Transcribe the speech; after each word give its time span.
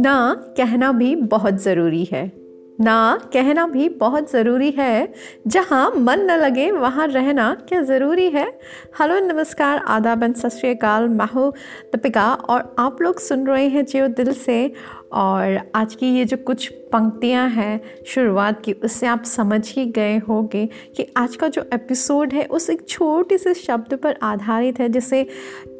ना 0.00 0.36
कहना 0.56 0.92
भी 0.92 1.16
बहुत 1.16 1.62
ज़रूरी 1.62 2.04
है। 2.04 2.32
ना 2.80 3.20
कहना 3.32 3.66
भी 3.66 3.88
बहुत 3.88 4.32
ज़रूरी 4.32 4.70
है। 4.70 5.12
जहाँ 5.46 5.90
मन 5.90 6.20
न 6.20 6.30
लगे, 6.30 6.70
वहाँ 6.70 7.06
रहना 7.06 7.56
क्या 7.68 7.82
ज़रूरी 7.82 8.30
है? 8.30 8.58
हेलो, 9.00 9.20
नमस्कार 9.20 9.78
आदाबन 9.78 10.32
सत 10.32 10.48
श्रीकाल 10.48 11.08
मैं 11.08 11.50
दीपिका 11.92 12.34
और 12.34 12.76
आप 12.78 13.02
लोग 13.02 13.18
सुन 13.18 13.46
रहे 13.46 13.68
हैं 13.68 13.84
जियो 13.84 14.08
दिल 14.08 14.32
से। 14.32 14.72
और 15.16 15.70
आज 15.74 15.94
की 15.94 16.06
ये 16.06 16.24
जो 16.24 16.36
कुछ 16.36 16.68
पंक्तियाँ 16.68 17.48
हैं 17.48 17.80
शुरुआत 18.06 18.62
की, 18.64 18.72
उससे 18.72 19.06
आप 19.06 19.24
समझ 19.24 19.74
ही 19.74 19.86
गए 19.86 20.18
होंगे 20.18 20.66
कि 20.66 21.12
आज 21.16 21.36
का 21.36 21.48
जो 21.48 21.62
एपिसोड 21.74 22.32
है, 22.32 22.44
उस 22.44 22.70
एक 22.70 22.88
छोटे 22.88 23.38
से 23.38 23.54
शब्द 23.54 23.94
पर 23.94 24.18
आधारित 24.22 24.80
है, 24.80 24.88
जिसे 24.88 25.28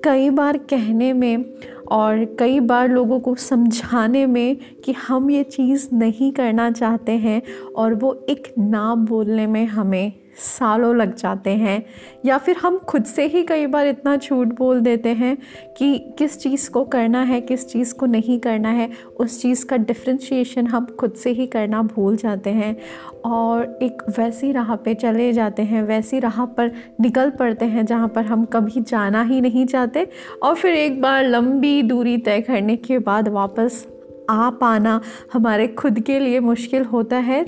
कई 0.05 0.31
बार 0.31 0.57
कहने 0.57 1.13
में 1.13 1.45
और 1.89 2.37
कई 2.39 2.61
बार 2.61 2.89
लोगों 2.89 3.21
को 3.21 3.35
समझाने 3.35 4.27
में 4.27 4.57
कि 4.85 4.93
हम 4.93 5.31
ये 5.31 5.43
चीज़ 5.43 5.89
नहीं 5.93 6.33
करना 6.33 6.71
चाहते 6.71 7.13
हैं 7.13 7.43
और 7.77 7.95
वो 7.95 8.27
एक 8.29 8.55
ना 8.59 8.95
बोलने 8.95 9.47
में 9.47 9.67
हमें 9.67 10.13
सालों 10.37 10.95
लग 10.97 11.15
जाते 11.15 11.51
हैं, 11.51 11.83
या 12.25 12.39
फिर 12.39 12.57
हम 12.57 12.79
खुद 12.79 13.05
से 13.05 13.27
ही 13.27 13.43
कई 13.43 13.67
बार 13.67 13.87
इतना 13.87 14.17
झूठ 14.17 14.49
बोल 14.49 14.81
देते 14.81 15.09
हैं 15.09 15.37
कि 15.79 15.99
किस 16.19 16.39
चीज़ 16.39 16.69
को 16.71 16.85
करना 16.85 17.23
है, 17.23 17.41
किस 17.41 17.69
चीज़ 17.69 17.95
को 17.95 18.07
नहीं 18.07 18.39
करना 18.41 18.69
है, 18.69 18.89
उस 19.17 19.41
चीज़ 19.43 19.65
का 19.67 19.77
डिफ्रेंशिएशन 19.77 20.67
हम 20.67 20.87
खुद 21.01 21.15
से 21.15 21.31
ही 21.31 21.47
करना 21.47 21.83
भूल 21.83 22.17
जाते 22.17 22.51
हैं 22.51 22.77
और 23.25 23.79
एक 23.83 24.03
वैसी 24.19 24.53
राह 24.53 24.75
पे 24.77 24.95
चले 24.95 25.33
जाते 25.33 25.63
हैं, 25.63 25.83
वैसी 25.83 26.19
राह 26.19 26.45
पर 26.47 26.73
निकल 27.01 27.31
पड़ते 27.31 27.65
हैं 27.65 27.87
जहाँ 27.87 28.09
पर 28.09 28.25
हम 28.25 28.45
कभी 28.45 28.81
जाना 28.81 29.23
ही 29.23 29.41
नहीं 29.41 29.67
चाहते 29.67 30.07
और 30.43 30.55
फिर 30.55 30.75
एक 30.75 31.01
बार 31.03 31.25
लंबी 31.25 31.83
दूरी 31.83 32.17
तय 32.19 32.41
करने 32.41 32.77
के 32.77 32.99
बाद 32.99 33.29
वापस 33.29 33.87
आ 34.31 34.49
पाना 34.51 35.01
हमारे 35.33 35.67
खुद 35.69 36.01
के 36.01 36.19
लिए 36.21 36.41
मुश्किल 36.41 36.85
होता 36.85 37.17
है। 37.17 37.45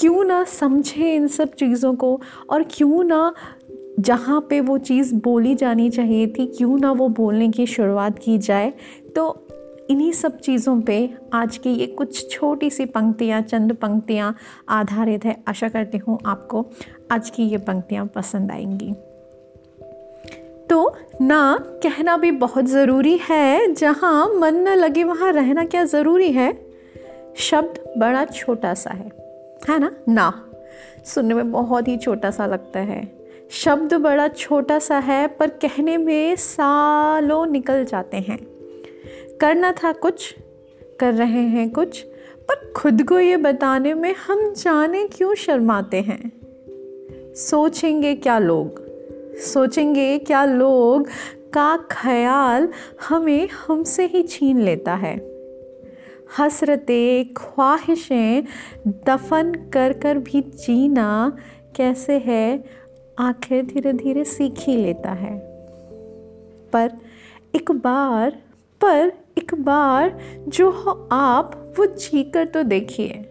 क्यों 0.00 0.24
ना 0.24 0.44
समझें 0.44 1.14
इन 1.14 1.28
सब 1.28 1.54
चीज़ों 1.54 1.94
को? 1.94 2.20
और 2.50 2.64
क्यों 2.70 3.04
ना 3.04 3.34
जहाँ 4.00 4.46
पे 4.50 4.60
वो 4.60 4.78
चीज़ 4.78 5.14
बोली 5.14 5.54
जानी 5.54 5.90
चाहिए 5.90 6.26
थी, 6.26 6.46
क्यों 6.46 6.78
ना 6.78 6.92
वो 6.92 7.08
बोलने 7.08 7.48
की 7.48 7.66
शुरुआत 7.66 8.18
की 8.18 8.38
जाए? 8.38 8.72
तो 9.16 9.46
इन्हीं 9.90 10.12
सब 10.12 10.38
चीज़ों 10.38 10.80
पे 10.80 11.14
आज 11.32 11.56
की 11.56 11.70
ये 11.70 11.86
कुछ 11.86 12.30
छोटी 12.30 12.70
सी 12.70 12.86
पंक्तियाँ, 12.86 13.42
चंद 13.42 13.72
पंक्तियाँ 13.72 14.36
आधारित 14.68 15.24
है। 15.24 15.42
आशा 15.48 15.68
करती 15.68 15.98
हूँ 15.98 16.18
आपको 16.26 16.66
आज 17.10 17.30
की 17.30 17.42
ये 17.42 17.58
पंक्तियाँ 17.58 18.06
पसंद 18.06 18.50
आएँगी। 18.50 18.92
तो 20.70 20.96
ना 21.20 21.58
कहना 21.82 22.16
भी 22.16 22.30
बहुत 22.30 22.64
ज़रूरी 22.64 23.20
है, 23.30 23.74
जहाँ 23.74 24.34
मन 24.34 24.54
न 24.54 24.68
लगे 24.68 25.04
वहाँ 25.04 25.32
रहना 25.32 25.64
क्या 25.64 25.84
ज़रूरी 25.84 26.32
है? 26.32 26.66
शब्द 27.36 27.94
बड़ा 27.98 28.24
छोटा 28.24 28.74
सा 28.74 28.90
है। 28.90 29.23
है 29.68 29.78
ना? 29.78 29.96
ना। 30.08 30.50
सुनने 31.04 31.34
में 31.34 31.52
बहुत 31.52 31.88
ही 31.88 31.96
छोटा 31.96 32.30
सा 32.30 32.46
लगता 32.46 32.80
है। 32.80 33.18
शब्द 33.50 33.94
बड़ा 33.94 34.28
छोटा 34.28 34.78
सा 34.78 34.98
है, 34.98 35.28
पर 35.28 35.46
कहने 35.46 35.96
में 35.96 36.36
सालों 36.36 37.46
निकल 37.46 37.84
जाते 37.84 38.16
हैं। 38.16 38.38
करना 39.40 39.72
था 39.72 39.92
कुछ, 39.92 40.36
कर 41.00 41.14
रहे 41.14 41.42
हैं 41.42 41.70
कुछ, 41.70 42.02
पर 42.50 42.72
खुद 42.76 43.02
को 43.02 43.18
ये 43.18 43.36
बताने 43.36 43.94
में 43.94 44.14
हम 44.14 44.52
जाने 44.52 45.06
क्यों 45.06 45.34
शर्माते 45.34 46.00
हैं? 46.00 46.32
सोचेंगे 47.34 48.14
क्या 48.14 48.38
लोग? 48.38 48.84
सोचेंगे 49.36 50.18
क्या 50.18 50.44
लोग? 50.44 51.06
का 51.52 51.76
ख्याल 51.76 52.68
हमें 53.08 53.48
हमसे 53.66 54.06
ही 54.06 54.22
छीन 54.22 54.60
लेता 54.60 54.94
है। 54.94 55.33
हसरतें 56.38 57.34
ख्वाहिशें 57.34 58.44
दफन 58.86 59.70
कर 59.72 59.92
कर 59.92 60.18
भी 60.18 60.40
जीना 60.40 61.36
कैसे 61.76 62.18
है? 62.18 62.64
आखिर 63.18 63.64
धीरे 63.64 63.92
धीरे 63.92 64.24
सीख 64.24 64.54
ही 64.58 64.76
लेता 64.76 65.10
है। 65.10 65.38
पर 66.72 66.92
एक 67.54 67.70
बार, 67.70 68.30
पर 68.80 69.12
एक 69.38 69.54
बार 69.54 70.18
जो 70.48 70.70
हो 70.70 71.08
आप, 71.12 71.74
वो 71.78 71.86
जी 71.86 72.24
कर 72.24 72.44
तो 72.44 72.62
देखिए। 72.62 73.30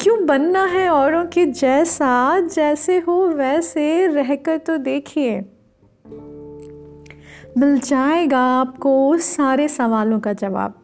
क्यों 0.00 0.26
बनना 0.26 0.64
है 0.64 0.88
औरों 0.88 1.24
के 1.24 1.46
जैसा, 1.46 2.40
जैसे 2.40 2.98
हो 2.98 3.26
वैसे 3.26 4.06
रहकर 4.06 4.58
तो 4.58 4.76
देखिए। 4.76 5.40
मिल 7.58 7.78
जाएगा 7.78 8.40
आपको 8.40 9.16
सारे 9.16 9.68
सवालों 9.68 10.20
का 10.20 10.32
जवाब। 10.32 10.83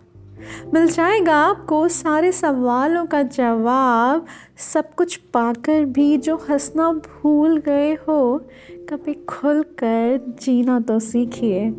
मिल 0.74 0.86
जाएगा 0.86 1.36
आपको। 1.36 1.88
सारे 1.88 2.32
सवालों 2.32 3.06
का 3.06 3.22
जवाब 3.22 4.26
सब 4.56 4.94
कुछ 4.94 5.16
पाकर 5.16 5.84
भी 5.84 6.18
जो 6.18 6.36
हंसना 6.36 6.92
भूल 6.92 7.56
गए 7.56 7.94
हो, 7.94 8.44
कभी 8.88 9.14
खुल 9.14 9.62
कर 9.62 10.36
जीना 10.42 10.80
तो 10.80 10.98
सीखिए। 10.98 11.70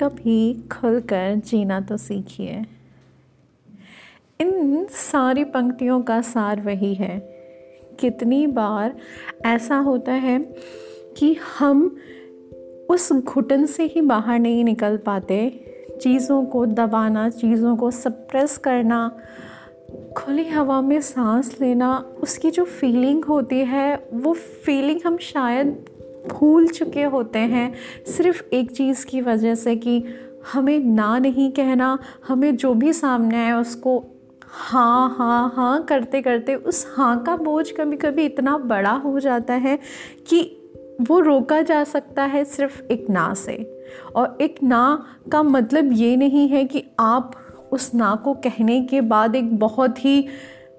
कभी 0.00 0.54
खुल 0.54 1.00
कर 1.00 1.34
जीना 1.34 1.80
तो 1.80 1.96
सीखिए। 1.96 2.66
इन 4.40 4.86
सारी 4.90 5.44
पंक्तियों 5.44 6.02
का 6.02 6.20
सार 6.20 6.60
वही 6.60 6.94
है। 6.94 7.18
कितनी 8.00 8.46
बार 8.46 8.96
ऐसा 9.44 9.76
होता 9.76 10.12
है 10.12 10.38
कि 11.16 11.36
हम 11.58 11.96
उस 12.90 13.12
घुटन 13.12 13.66
से 13.66 13.84
ही 13.84 14.00
बाहर 14.00 14.38
नहीं 14.38 14.64
निकल 14.64 14.96
पाते। 14.96 15.64
चीज़ों 16.00 16.44
को 16.44 16.66
दबाना, 16.66 17.28
चीज़ों 17.30 17.76
को 17.76 17.90
सप्रेस 17.90 18.58
करना, 18.58 19.16
खुली 20.16 20.48
हवा 20.48 20.80
में 20.80 21.00
सांस 21.00 21.60
लेना, 21.60 22.04
उसकी 22.22 22.50
जो 22.50 22.64
फीलिंग 22.64 23.24
होती 23.24 23.58
है, 23.58 24.08
वो 24.14 24.32
फीलिंग 24.34 25.00
हम 25.06 25.16
शायद 25.16 25.84
भूल 26.30 26.68
चुके 26.68 27.02
होते 27.02 27.38
हैं। 27.38 27.74
सिर्फ़ 28.06 28.42
एक 28.52 28.70
चीज़ 28.70 29.06
की 29.06 29.20
वजह 29.20 29.54
से 29.54 29.76
कि 29.76 30.04
हमें 30.52 30.78
ना 30.78 31.18
नहीं 31.18 31.52
कहना, 31.52 31.98
हमें 32.28 32.56
जो 32.56 32.74
भी 32.74 32.92
सामने 32.92 33.36
आए 33.36 33.52
उसको 33.52 34.04
हाँ 34.42 35.14
हाँ 35.18 35.52
हाँ 35.56 35.84
करते 35.84 36.22
करते 36.22 36.54
उस 36.54 36.94
हाँ 36.96 37.22
का 37.22 37.36
बोझ 37.36 37.72
कभी 37.72 37.96
कभी 37.96 38.24
इतना 38.24 38.58
बड़ा 38.58 38.92
हो 38.92 39.20
जाता 39.20 39.54
है 39.54 39.78
कि 40.28 40.60
वो 41.00 41.20
रोका 41.20 41.62
जा 41.62 41.84
सकता 41.84 42.24
है 42.24 42.44
सिर्फ़ 42.44 42.82
एक 42.82 43.10
ना 43.10 43.34
से। 43.34 43.73
और 44.16 44.38
एक 44.40 44.62
ना 44.62 45.06
का 45.32 45.42
मतलब 45.42 45.92
ये 45.92 46.16
नहीं 46.16 46.48
है 46.48 46.64
कि 46.64 46.84
आप 47.00 47.32
उस 47.72 47.94
ना 47.94 48.14
को 48.14 48.34
कहने 48.34 48.82
के 48.82 49.00
बाद 49.00 49.36
एक 49.36 49.58
बहुत 49.58 50.04
ही 50.04 50.28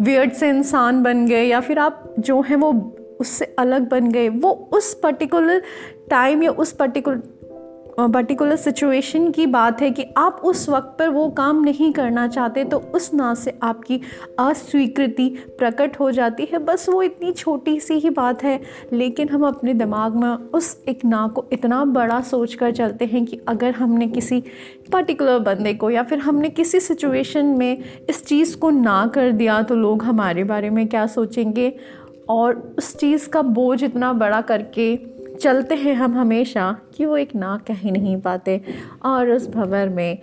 वियर्ड 0.01 0.31
से 0.31 0.49
इंसान 0.49 1.03
बन 1.03 1.27
गए 1.27 1.43
या 1.43 1.59
फिर 1.59 1.79
आप 1.79 2.15
जो 2.19 2.41
हैं 2.41 2.55
वो 2.55 2.97
उससे 3.19 3.55
अलग 3.59 3.89
बन 3.89 4.11
गए। 4.11 4.29
वो 4.29 4.51
उस 4.51 4.99
पर्टिकुलर 5.03 5.61
टाइम 6.09 6.43
या 6.43 6.51
उस 6.51 6.71
पर्टिकुलर 6.71 7.21
पर्टिकुलर 7.97 8.55
सिचुएशन 8.55 9.29
की 9.31 9.45
बात 9.47 9.81
है 9.81 9.89
कि 9.91 10.05
आप 10.17 10.41
उस 10.43 10.67
वक्त 10.69 10.95
पर 10.99 11.09
वो 11.09 11.27
काम 11.29 11.61
नहीं 11.63 11.91
करना 11.93 12.27
चाहते 12.27 12.63
तो 12.63 12.77
उस 12.95 13.13
ना 13.13 13.33
से 13.33 13.57
आपकी 13.63 13.99
अस्वीकृति 14.39 15.27
प्रकट 15.57 15.99
हो 15.99 16.09
जाती 16.11 16.47
है। 16.53 16.59
बस 16.59 16.87
वो 16.89 17.01
इतनी 17.03 17.31
छोटी 17.31 17.79
सी 17.79 17.93
ही 17.93 18.09
बात 18.09 18.43
है, 18.43 18.59
लेकिन 18.93 19.29
हम 19.29 19.45
अपने 19.47 19.73
दिमाग 19.73 20.15
में 20.15 20.29
उस 20.29 20.77
एक 20.89 21.05
ना 21.05 21.27
को 21.27 21.45
इतना 21.53 21.83
बड़ा 21.85 22.21
सोच 22.21 22.53
कर 22.53 22.71
चलते 22.71 23.05
हैं 23.05 23.25
कि 23.25 23.39
अगर 23.47 23.71
हमने 23.71 24.07
किसी 24.07 24.43
पर्टिकुलर 24.91 25.39
बंदे 25.39 25.73
को 25.73 25.89
या 25.89 26.03
फिर 26.03 26.19
हमने 26.19 26.49
किसी 26.49 26.79
सिचुएशन 26.79 27.45
में 27.45 27.77
इस 28.09 28.25
चीज़ 28.25 28.57
को 28.57 28.69
ना 28.69 29.05
कर 29.07 29.31
दिया 29.31 29.61
तो 29.61 29.75
लोग 29.75 30.03
हमारे 30.03 30.43
बारे 30.43 30.69
में 30.69 30.87
क्या 30.87 31.07
सोचेंगे? 31.07 31.73
और 32.29 32.55
उस 32.77 32.95
चीज़ 32.97 33.27
का 33.29 33.41
बोझ 33.41 33.83
इतना 33.83 34.13
बड़ा 34.13 34.41
करके 34.41 35.14
चलते 35.41 35.75
हैं 35.75 35.93
हम 35.93 36.13
हमेशा 36.13 36.77
कि 36.95 37.05
वो 37.05 37.17
एक 37.17 37.35
ना 37.35 37.61
कह 37.67 37.73
ही 37.73 37.91
नहीं 37.91 38.21
पाते 38.21 38.61
और 39.05 39.29
उस 39.29 39.49
भंवर 39.49 39.89
में 39.89 40.17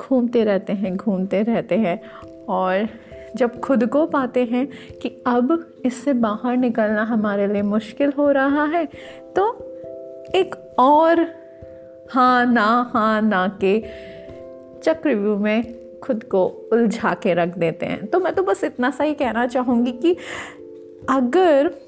घूमते 0.00 0.44
रहते 0.44 0.72
हैं, 0.72 0.96
घूमते 0.96 1.42
रहते 1.42 1.74
हैं 1.74 2.00
और 2.48 2.88
जब 3.36 3.60
खुद 3.60 3.86
को 3.86 4.06
पाते 4.06 4.44
हैं 4.44 4.68
कि 5.02 5.22
अब 5.26 5.72
इससे 5.84 6.12
बाहर 6.12 6.56
निकलना 6.56 7.02
हमारे 7.02 7.46
लिए 7.46 7.62
मुश्किल 7.62 8.12
हो 8.18 8.30
रहा 8.30 8.64
है 8.64 8.88
तो 9.36 9.58
एक 10.34 10.74
और 10.78 11.20
हाँ 12.10 12.46
ना 12.46 12.90
हाँ 12.94 13.22
ना 13.22 13.58
के 13.64 13.84
चक्रव्यूह 14.82 15.38
में 15.38 15.78
खुद 16.00 16.24
को 16.24 16.46
उलझा 16.46 17.14
के 17.14 17.34
रख 17.34 17.58
देते 17.58 17.86
हैं। 17.86 18.06
तो 18.06 18.20
मैं 18.20 18.34
तो 18.34 18.42
बस 18.42 18.64
इतना 18.64 18.90
सा 18.90 19.04
ही 19.04 19.14
कहना 19.14 19.46
चाहूँगी 19.46 19.92
कि 19.92 20.16
अगर 21.10 21.87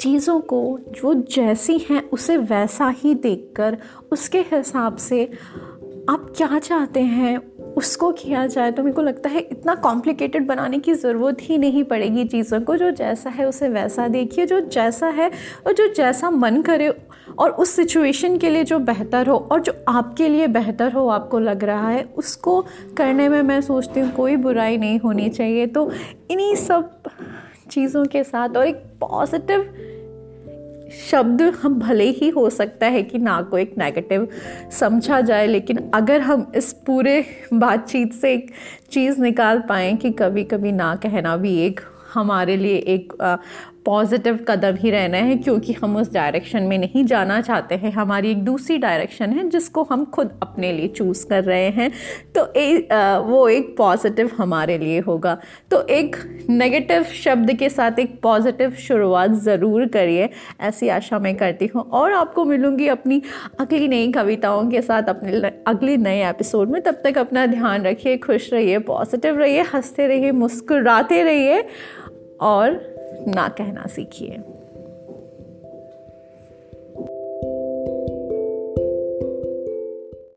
चीज़ों 0.00 0.38
को 0.40 0.78
जो 0.92 1.14
जैसी 1.30 1.78
हैं 1.90 2.02
उसे 2.10 2.36
वैसा 2.36 2.88
ही 2.98 3.14
देखकर 3.14 3.76
उसके 4.12 4.38
हिसाब 4.52 4.96
से 4.96 5.24
आप 6.10 6.32
क्या 6.36 6.58
चाहते 6.58 7.00
हैं, 7.00 7.36
उसको 7.76 8.10
किया 8.12 8.46
जाए 8.46 8.72
तो 8.72 8.82
मेरे 8.82 8.94
को 8.94 9.02
लगता 9.02 9.28
है 9.30 9.40
इतना 9.40 9.74
कॉम्प्लिकेटेड 9.74 10.46
बनाने 10.46 10.78
की 10.78 10.94
ज़रूरत 10.94 11.36
ही 11.40 11.58
नहीं 11.58 11.84
पड़ेगी 11.84 12.24
चीज़ों 12.24 12.60
को। 12.60 12.76
जो 12.76 12.90
जैसा 12.90 13.30
है 13.30 13.48
उसे 13.48 13.68
वैसा 13.68 14.08
देखिए, 14.08 14.46
जो 14.46 14.60
जैसा 14.60 15.08
है 15.08 15.30
और 15.66 15.72
जो 15.72 15.86
जैसा 15.94 16.30
मन 16.30 16.60
करे 16.62 16.88
और 17.38 17.50
उस 17.50 17.70
सिचुएशन 17.70 18.36
के 18.38 18.50
लिए 18.50 18.64
जो 18.64 18.78
बेहतर 18.80 19.26
हो 19.26 19.36
और 19.52 19.60
जो 19.60 19.72
आपके 19.88 20.28
लिए 20.28 20.46
बेहतर 20.48 20.92
हो, 20.92 21.06
आपको 21.08 21.38
लग 21.38 21.64
रहा 21.64 21.88
है, 21.88 22.02
उसको 22.16 22.60
करने 22.96 23.28
में 23.28 23.40
मैं 23.42 23.60
सोचती 23.60 24.00
हूँ 24.00 24.12
कोई 24.12 24.36
बुराई 24.36 24.76
नहीं 24.76 24.98
होनी 24.98 25.28
चाहिए। 25.28 25.66
तो 25.66 25.90
इन्हीं 26.30 26.54
सब 26.56 26.90
चीज़ों 27.70 28.04
के 28.04 28.22
साथ 28.24 28.56
और 28.56 28.66
एक 28.66 28.84
पॉजिटिव 29.00 29.74
शब्द 31.10 31.42
हम 31.62 31.78
भले 31.78 32.08
ही 32.10 32.28
हो 32.28 32.48
सकता 32.50 32.86
है 32.86 33.02
कि 33.02 33.18
ना 33.18 33.40
को 33.42 33.58
एक 33.58 33.74
नेगेटिव 33.78 34.28
समझा 34.78 35.20
जाए, 35.20 35.46
लेकिन 35.46 35.90
अगर 35.94 36.20
हम 36.20 36.52
इस 36.56 36.72
पूरे 36.86 37.24
बातचीत 37.54 38.12
से 38.12 38.32
एक 38.34 38.50
चीज़ 38.90 39.20
निकाल 39.22 39.60
पाएँ 39.68 39.96
कि 39.96 40.10
कभी 40.10 40.44
कभी 40.44 40.72
ना 40.72 40.94
कहना 40.96 41.36
भी 41.36 41.56
एक 41.58 41.80
हमारे 42.14 42.56
लिए 42.56 42.76
एक 42.88 43.12
पॉजिटिव 43.86 44.38
कदम 44.48 44.76
ही 44.76 44.90
रहना 44.90 45.18
है 45.18 45.36
क्योंकि 45.36 45.72
हम 45.72 45.96
उस 45.96 46.12
डायरेक्शन 46.12 46.62
में 46.62 46.78
नहीं 46.78 47.04
जाना 47.04 47.40
चाहते 47.40 47.74
हैं। 47.74 47.92
हमारी 47.92 48.30
एक 48.30 48.44
दूसरी 48.44 48.78
डायरेक्शन 48.78 49.30
है 49.30 49.48
जिसको 49.48 49.82
हम 49.82 50.04
खुद 50.04 50.38
अपने 50.42 50.72
लिए 50.72 50.88
चूज़ 50.88 51.26
कर 51.26 51.44
रहे 51.44 51.68
हैं। 51.68 51.90
तो 52.34 52.52
ए, 52.56 52.88
आ, 52.92 53.18
वो 53.18 53.48
एक 53.48 53.76
पॉजिटिव 53.78 54.30
हमारे 54.36 54.78
लिए 54.78 55.00
होगा। 55.00 55.36
तो 55.70 55.86
एक 55.86 56.16
नेगेटिव 56.50 57.02
शब्द 57.02 57.52
के 57.52 57.68
साथ 57.68 57.98
एक 57.98 58.20
पॉजिटिव 58.22 58.70
शुरुआत 58.70 59.30
ज़रूर 59.30 59.86
करिए 59.86 60.30
ऐसी 60.60 60.88
आशा 60.88 61.18
मैं 61.18 61.36
करती 61.36 61.66
हूँ। 61.66 61.82
और 61.90 62.12
आपको 62.12 62.44
मिलूँगी 62.44 62.88
अपनी 62.88 63.22
अगली 63.60 63.88
नई 63.88 64.12
कविताओं 64.12 64.70
के 64.70 64.82
साथ 64.82 65.02
अपने 65.02 65.40
अगले 65.66 65.96
नए 65.96 66.28
एपिसोड 66.30 66.70
में। 66.70 66.82
तब 66.82 67.00
तक 67.04 67.18
अपना 67.18 67.46
ध्यान 67.46 67.84
रखिए 67.84 68.16
खुश 68.16 68.52
रहिए 68.52 68.78
पॉजिटिव 68.78 69.38
रहिए 69.38 69.62
हँसते 69.62 70.06
रहिए 70.06 70.32
मुस्कुराते 70.32 71.22
रहिए 71.22 71.64
और 72.40 72.93
ना 73.28 73.48
कहना 73.48 73.86
सीखिए। 73.86 74.38